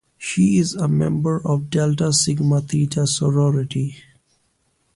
She 0.17 0.57
is 0.57 0.73
a 0.73 0.87
member 0.87 1.39
of 1.47 1.69
Delta 1.69 2.11
Sigma 2.11 2.61
Theta 2.61 3.05
sorority. 3.05 3.97